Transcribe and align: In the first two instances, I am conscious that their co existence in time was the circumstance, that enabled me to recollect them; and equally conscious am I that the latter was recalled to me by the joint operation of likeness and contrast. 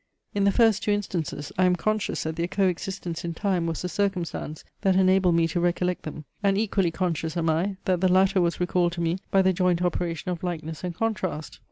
In 0.33 0.45
the 0.45 0.51
first 0.51 0.81
two 0.81 0.89
instances, 0.91 1.51
I 1.59 1.65
am 1.65 1.75
conscious 1.75 2.23
that 2.23 2.35
their 2.35 2.47
co 2.47 2.65
existence 2.67 3.23
in 3.23 3.35
time 3.35 3.67
was 3.67 3.83
the 3.83 3.87
circumstance, 3.87 4.63
that 4.81 4.95
enabled 4.95 5.35
me 5.35 5.47
to 5.49 5.59
recollect 5.59 6.01
them; 6.01 6.25
and 6.41 6.57
equally 6.57 6.89
conscious 6.89 7.37
am 7.37 7.51
I 7.51 7.77
that 7.85 8.01
the 8.01 8.11
latter 8.11 8.41
was 8.41 8.59
recalled 8.59 8.93
to 8.93 9.01
me 9.01 9.19
by 9.29 9.43
the 9.43 9.53
joint 9.53 9.83
operation 9.83 10.31
of 10.31 10.41
likeness 10.41 10.83
and 10.83 10.95
contrast. 10.95 11.59